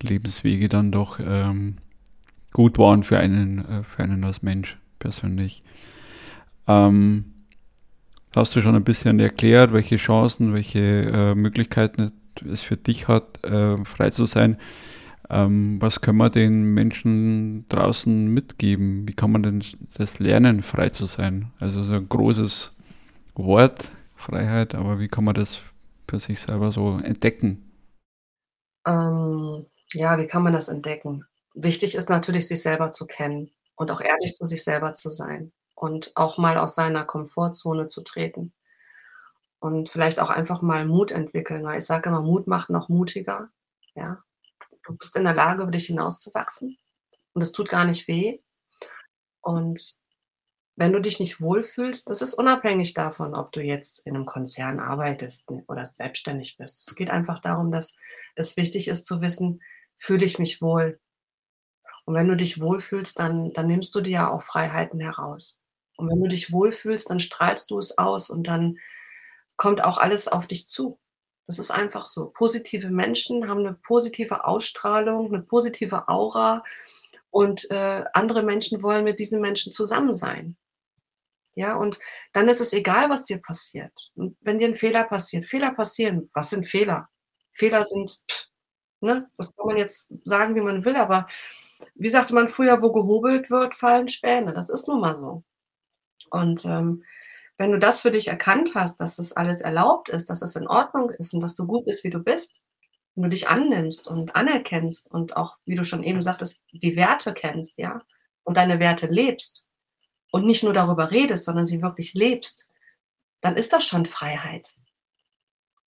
[0.03, 1.77] Lebenswege dann doch, ähm,
[2.57, 5.62] gut waren für einen äh, für einen als Mensch persönlich.
[6.66, 7.35] Ähm,
[8.35, 12.12] hast du schon ein bisschen erklärt, welche Chancen, welche, äh, Möglichkeiten
[12.51, 14.57] es für dich hat, äh, frei zu sein.
[15.31, 19.09] Ähm, was können wir den Menschen draußen mitgeben?
[19.09, 19.64] Wie kann man denn
[19.99, 21.53] das lernen, frei zu sein?
[21.61, 22.73] Also, so 'n großes
[23.37, 25.62] Wort, Freiheit, aber wie kann man das
[26.09, 27.62] für sich selber so entdecken?
[28.87, 31.25] Ähm, ja, wie kann man das entdecken?
[31.59, 35.53] Wichtig ist natürlich, sich selber zu kennen und auch ehrlich zu sich selber zu sein
[35.75, 38.53] und auch mal aus seiner Komfortzone zu treten.
[39.62, 43.49] Und vielleicht auch einfach mal Mut entwickeln, weil ich sage immer: „Mut macht noch mutiger“,
[43.95, 44.23] ja?
[44.87, 46.79] Du bist in der Lage, über dich hinauszuwachsen
[47.35, 48.40] und es tut gar nicht weh.
[49.45, 49.95] Und
[50.77, 54.81] wenn du dich nicht wohlfühlst das ist unabhängig davon, ob du jetzt in 'nem Konzern
[54.81, 56.88] arbeitest, ne, oder selbstständig bist.
[56.88, 57.97] Es geht einfach darum, dass
[58.37, 59.62] es wichtig ist zu wissen:
[59.99, 60.99] „Fühle ich mich wohl?“
[62.07, 65.59] Und wenn du dich wohlfühlst, dann dann nimmst du dir ja auch Freiheiten heraus.
[65.97, 68.79] Und wenn du dich wohlfühlst, dann strahlst du es aus und dann
[69.57, 70.99] kommt auch alles auf dich zu.
[71.49, 72.27] Das ist einfach so.
[72.31, 76.64] Positive Menschen haben 'ne positive Ausstrahlung, 'ne positive Aura
[77.31, 80.57] und äh, andere Menschen wollen mit diesen Menschen zusammen sein.
[81.59, 81.99] Ja, und
[82.35, 84.11] dann ist es egal, was dir passiert.
[84.14, 86.29] Und wenn dir ein Fehler passiert, Fehler passieren.
[86.35, 87.09] Was sind Fehler?
[87.55, 88.49] Fehler sind, pff,
[89.03, 91.27] ne, das kann man jetzt sagen, wie man will, aber
[91.95, 94.53] wie sagte man früher, wo gehobelt wird, fallen Späne.
[94.53, 95.43] Das ist nun mal so.
[96.31, 97.05] Und ähm,
[97.59, 100.67] wenn du das für dich erkannt hast, dass das alles erlaubt ist, dass es in
[100.67, 102.61] Ordnung ist und dass du gut bist, wie du bist,
[103.15, 107.33] wenn du dich annimmst und anerkennst und auch, wie du schon eben sagtest, die Werte
[107.33, 108.03] kennst, ja,
[108.45, 109.69] und deine Werte lebst
[110.33, 112.71] und nicht nur darüber redest, sondern sie wirklich lebst,
[113.41, 114.75] dann ist das schon Freiheit.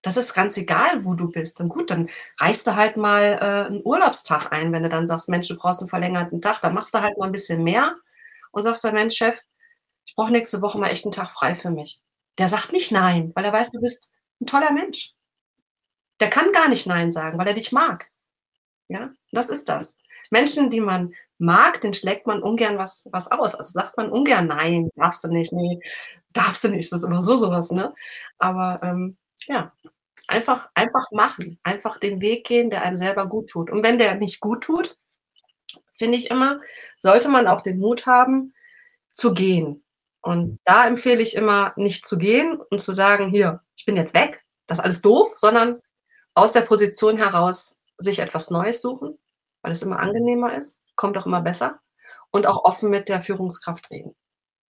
[0.01, 1.59] Das ist ganz egal, wo du bist.
[1.59, 5.29] Und gut, dann reichst du halt mal äh, einen Urlaubstag ein, wenn du dann sagst,
[5.29, 7.95] Mensch, du brauchst einen verlängerten Tag, dann machst du halt mal ein bisschen mehr
[8.51, 9.41] und sagst dann, Mensch, Chef,
[10.05, 12.01] ich brauche nächste Woche mal echt einen Tag frei für mich.
[12.37, 15.13] Der sagt nicht nein, weil er weiß, du bist ein toller Mensch.
[16.19, 18.09] Der kann gar nicht nein sagen, weil er dich mag.
[18.87, 19.95] Ja, das ist das.
[20.31, 23.55] Menschen, die man mag, den schlägt man ungern was, was aus.
[23.55, 25.79] Also sagt man ungern nein, darfst du nicht, nee,
[26.33, 26.91] darfst du nicht.
[26.91, 27.93] Das ist immer so sowas, ne?
[28.37, 29.73] Aber ähm, ja,
[30.27, 31.59] einfach, einfach machen.
[31.63, 33.69] Einfach den Weg gehen, der einem selber gut tut.
[33.69, 34.97] Und wenn der nicht gut tut,
[35.97, 36.61] finde ich immer,
[36.97, 38.53] sollte man auch den Mut haben,
[39.09, 39.83] zu gehen.
[40.21, 44.13] Und da empfehle ich immer, nicht zu gehen und zu sagen, hier, ich bin jetzt
[44.13, 45.81] weg, das ist alles doof, sondern
[46.33, 49.17] aus der Position heraus sich etwas Neues suchen,
[49.61, 51.79] weil es immer angenehmer ist, kommt auch immer besser
[52.31, 54.15] und auch offen mit der Führungskraft reden.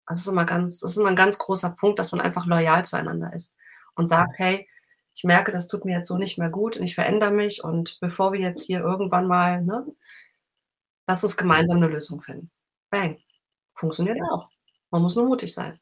[0.08, 2.86] Das ist immer ganz, das ist immer ein ganz großer Punkt, dass man einfach loyal
[2.86, 3.54] zueinander ist
[4.00, 4.68] und sagt, hey,
[5.14, 7.98] ich merke, das tut mir jetzt so nicht mehr gut und ich verändere mich und
[8.00, 9.86] bevor wir jetzt hier irgendwann mal, ne,
[11.06, 12.50] lass uns gemeinsam eine Lösung finden.
[12.90, 13.18] Bang.
[13.74, 14.50] Funktioniert auch.
[14.92, 15.80] Man muss nur mutig sein.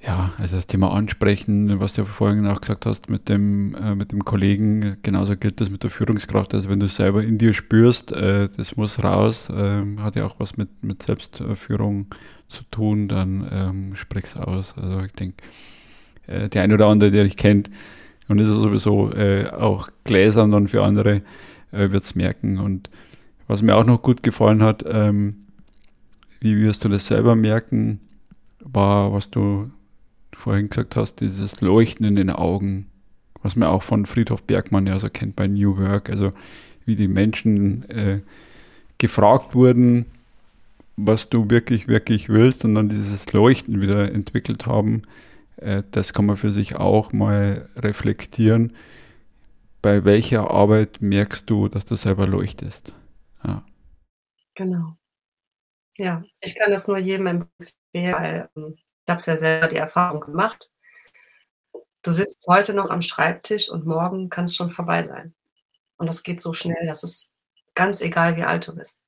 [0.00, 4.12] Ja, also das Thema Ansprechen, was du vorhin auch gesagt hast mit dem, äh, mit
[4.12, 6.54] dem Kollegen, genauso gilt das mit der Führungskraft.
[6.54, 10.24] Also wenn du es selber in dir spürst, äh, das muss raus, äh, hat ja
[10.24, 12.14] auch was mit, mit Selbstführung
[12.48, 14.76] zu tun, dann ähm, sprich aus.
[14.78, 15.42] Also ich denke,
[16.26, 17.70] äh, der eine oder andere, der dich kennt,
[18.28, 21.22] und ist sowieso äh, auch gläsern dann für andere,
[21.72, 22.58] äh, wird es merken.
[22.58, 22.90] Und
[23.46, 25.36] was mir auch noch gut gefallen hat, ähm,
[26.40, 28.00] wie wirst du das selber merken,
[28.60, 29.70] war, was du
[30.34, 32.86] vorhin gesagt hast, dieses Leuchten in den Augen,
[33.42, 36.30] was man auch von Friedhof Bergmann ja so kennt bei New Work, also
[36.84, 38.20] wie die Menschen äh,
[38.98, 40.06] gefragt wurden,
[40.96, 45.02] was du wirklich, wirklich willst und dann dieses Leuchten wieder entwickelt haben,
[45.56, 48.76] das kann man für sich auch mal reflektieren.
[49.82, 52.92] Bei welcher Arbeit merkst du, dass du selber leuchtest?
[53.44, 53.64] Ja.
[54.54, 54.96] Genau.
[55.96, 59.76] Ja, ich kann das nur jedem empfehlen, weil ähm, ich habe es ja selber die
[59.76, 60.70] Erfahrung gemacht.
[62.02, 65.34] Du sitzt heute noch am Schreibtisch und morgen kann es schon vorbei sein.
[65.96, 67.30] Und das geht so schnell, das ist
[67.74, 69.00] ganz egal, wie alt du bist.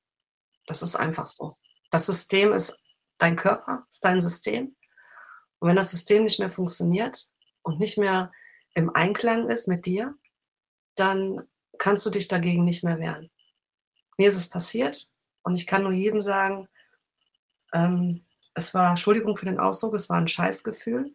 [0.65, 1.57] Das ist einfach so.
[1.91, 2.79] Das System ist
[3.17, 4.75] dein Körper, ist dein System.
[5.59, 7.27] Und wenn das System nicht mehr funktioniert
[7.61, 8.31] und nicht mehr
[8.73, 10.15] im Einklang ist mit dir,
[10.95, 13.29] dann kannst du dich dagegen nicht mehr wehren.
[14.17, 15.09] Mir ist es passiert
[15.43, 16.67] und ich kann nur jedem sagen,
[17.73, 21.13] ähm, es war, Entschuldigung für den Ausdruck, es war ein Scheißgefühl,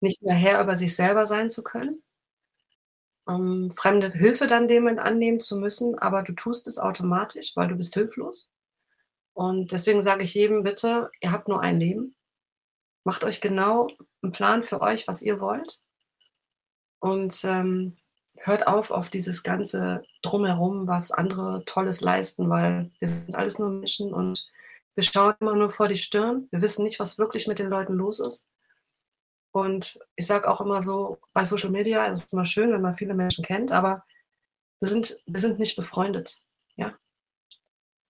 [0.00, 2.02] nicht mehr Herr über sich selber sein zu können,
[3.28, 7.76] ähm, fremde Hilfe dann dem annehmen zu müssen, aber du tust es automatisch, weil du
[7.76, 8.50] bist hilflos.
[9.34, 12.14] Und deswegen sage ich jedem bitte, ihr habt nur ein Leben.
[13.06, 13.86] Macht euch genau
[14.20, 15.80] einen Plan für euch, was ihr wollt.
[16.98, 17.96] Und ähm,
[18.38, 23.68] hört auf auf dieses ganze Drumherum, was andere Tolles leisten, weil wir sind alles nur
[23.70, 24.44] Menschen und
[24.96, 26.48] wir schauen immer nur vor die Stirn.
[26.50, 28.48] Wir wissen nicht, was wirklich mit den Leuten los ist.
[29.52, 32.96] Und ich sage auch immer so, bei Social Media ist es immer schön, wenn man
[32.96, 34.04] viele Menschen kennt, aber
[34.80, 36.42] wir sind, wir sind nicht befreundet.
[36.74, 36.98] Ja?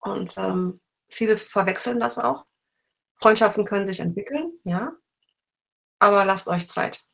[0.01, 0.81] Und ähm,
[1.11, 2.47] viele verwechseln das auch.
[3.17, 4.93] Freundschaften können sich entwickeln, ja,
[5.99, 7.07] aber lasst euch Zeit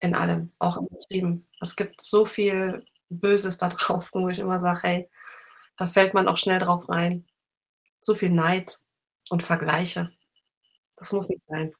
[0.00, 1.46] in allem, auch im Betrieben.
[1.60, 5.10] Es gibt so viel Böses da draußen, wo ich immer sage, hey,
[5.76, 7.26] da fällt man auch schnell drauf rein.
[8.00, 8.76] So viel Neid
[9.30, 10.10] und Vergleiche.
[10.96, 11.72] Das muss nicht sein.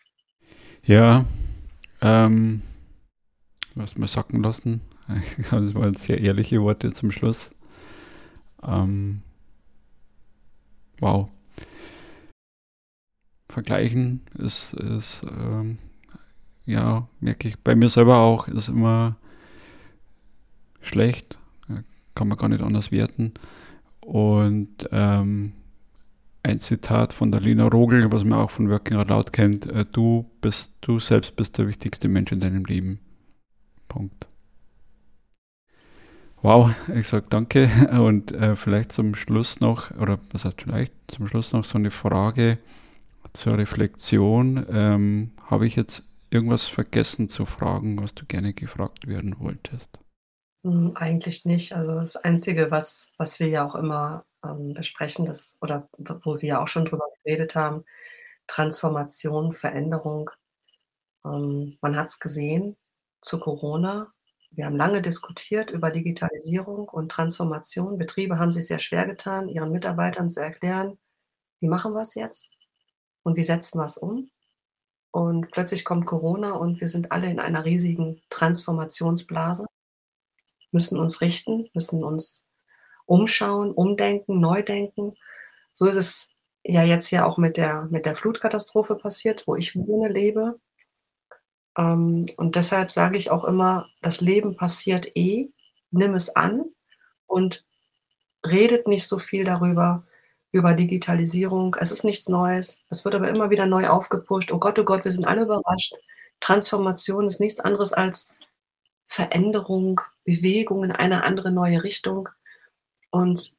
[0.85, 1.25] Ja,
[2.01, 2.63] ähm,
[3.75, 4.81] was wir sacken lassen.
[5.51, 7.51] Das waren sehr ehrliche Worte zum Schluss.
[8.63, 9.23] Ähm,
[10.99, 11.31] wow
[13.59, 15.79] vergleichen ist, ist ähm,
[16.65, 19.17] ja, merke ich bei mir selber auch, ist immer
[20.81, 21.39] schlecht.
[22.15, 23.33] Kann man gar nicht anders werten.
[24.01, 25.55] Und ähm,
[26.43, 29.85] ein Zitat von der Lina Rogel, was man auch von Working Out Loud kennt, äh,
[29.91, 33.01] du bist, du selbst bist der wichtigste Mensch in deinem Leben.
[33.89, 34.29] Punkt.
[36.43, 37.69] Wow, ich sage danke
[38.01, 41.91] und äh, vielleicht zum Schluss noch, oder was heißt vielleicht zum Schluss noch so eine
[41.91, 42.59] Frage
[43.39, 44.67] zur Reflexion.
[44.71, 49.99] Ähm, Habe ich jetzt irgendwas vergessen zu fragen, was du gerne gefragt werden wolltest?
[50.65, 51.75] Hm, eigentlich nicht.
[51.75, 56.49] Also das Einzige, was, was wir ja auch immer ähm, besprechen, das, oder wo wir
[56.49, 57.85] ja auch schon drüber geredet haben,
[58.47, 60.31] Transformation, Veränderung.
[61.25, 62.77] Ähm, man hat es gesehen
[63.21, 64.13] zu Corona.
[64.51, 67.99] Wir haben lange diskutiert über Digitalisierung und Transformation.
[67.99, 70.99] Betriebe haben sich sehr schwer getan, ihren Mitarbeitern zu erklären,
[71.61, 72.49] wie machen wir es jetzt
[73.23, 74.31] und wie setzen wir es um.
[75.11, 79.67] Und plötzlich kommt Corona und wir sind alle in einer riesigen Transformationsblase,
[80.71, 82.45] müssen uns richten, müssen uns
[83.07, 85.15] umschauen, umdenken, neu denken.
[85.73, 86.29] So ist es
[86.63, 90.61] ja jetzt ja auch mit der, mit der Flutkatastrophe passiert, wo ich wohne, lebe.
[91.77, 95.51] Ähm, und deshalb sage ich auch immer, das Leben passiert eh,
[95.91, 96.65] nimm es an
[97.27, 97.65] und
[98.47, 100.07] redet nicht so viel darüber,
[100.51, 101.77] über Digitalisierung.
[101.79, 102.81] Es ist nichts Neues.
[102.89, 104.53] Es wird aber immer wieder neu aufgepusht.
[104.53, 105.95] Oh Gott, oh Gott, wir sind alle überrascht.
[106.41, 108.35] Transformation ist nichts anderes als
[109.07, 112.29] Veränderung, Bewegung in eine andere neue Richtung.
[113.11, 113.53] Und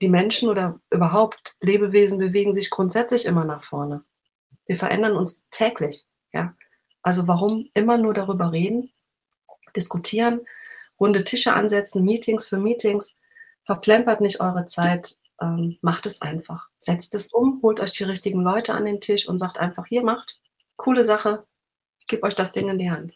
[0.00, 4.02] die Menschen oder überhaupt Lebewesen bewegen sich grundsätzlich immer nach vorne.
[4.66, 6.06] Wir verändern uns täglich.
[6.32, 6.54] Ja?
[7.02, 8.92] Also warum immer nur darüber reden,
[9.76, 10.40] diskutieren,
[10.98, 13.14] runde Tische ansetzen, Meetings für Meetings.
[13.64, 16.68] Verplempert nicht eure Zeit, ähm, macht es einfach.
[16.78, 20.02] Setzt es um, holt euch die richtigen Leute an den Tisch und sagt einfach, hier
[20.02, 20.40] macht,
[20.76, 21.46] coole Sache,
[21.98, 23.14] ich gebe euch das Ding in die Hand.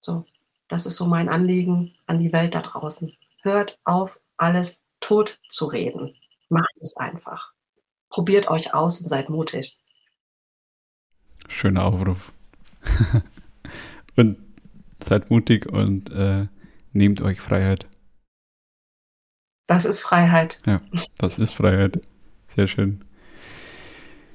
[0.00, 0.24] So,
[0.68, 3.16] das ist so mein Anliegen an die Welt da draußen.
[3.42, 6.14] Hört auf, alles tot zu reden.
[6.48, 7.52] Macht es einfach.
[8.08, 9.78] Probiert euch aus und seid mutig.
[11.48, 12.32] Schöner Aufruf.
[14.16, 14.38] und
[15.02, 16.46] seid mutig und äh,
[16.92, 17.86] nehmt euch Freiheit.
[19.66, 20.60] Das ist Freiheit.
[20.64, 20.80] Ja,
[21.18, 22.00] das ist Freiheit.
[22.54, 23.00] Sehr schön.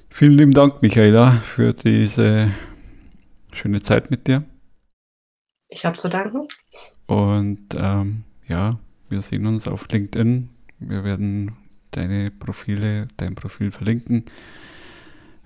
[0.10, 2.52] Vielen lieben Dank, Michaela, für diese
[3.54, 4.44] schöne Zeit mit dir.
[5.70, 6.50] Ich habe zu danken.
[7.08, 10.50] Und ähm, ja, wir sehen uns auf LinkedIn.
[10.80, 11.56] Wir werden
[11.92, 14.26] deine Profile, dein Profil verlinken.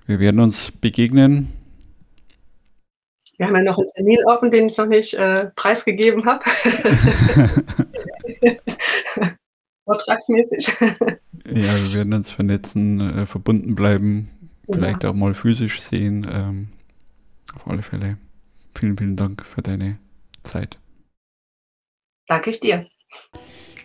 [0.08, 1.54] Wir werden uns begegnen.
[3.38, 6.44] Wir haben ja noch einen Termin offen, den ich noch nicht äh, preisgegeben habe.
[9.86, 10.68] Vortragsmäßig.
[10.82, 14.30] ja, wir werden uns vernetzen, äh, verbunden bleiben,
[14.72, 15.12] vielleicht ja.
[15.12, 16.28] auch mal physisch sehen.
[16.30, 16.68] Ähm,
[17.56, 18.18] auf alle Fälle.
[18.74, 19.98] Vielen, vielen Dank für deine
[20.44, 20.80] Zeit.
[22.28, 22.88] Danke ich dir.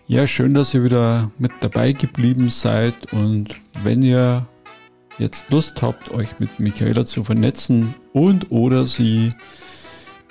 [0.06, 4.48] Ja, schön, dass ihr wieder mit dabei geblieben seid und wenn ihr
[5.18, 9.28] jetzt Lust habt, euch mit Michaela zu vernetzen und oder sie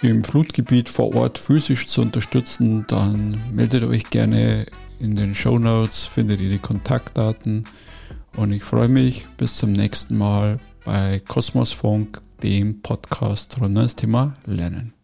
[0.01, 4.65] im Flutgebiet vor Ort physisch zu unterstützen, dann meldet euch gerne
[4.99, 7.63] in den Show Notes findet ihr die Kontaktdaten
[8.38, 13.95] und ich freue mich bis zum nächsten Mal bei Kosmosfunk, dem Podcast rund um das
[13.95, 14.98] Thema Lernen.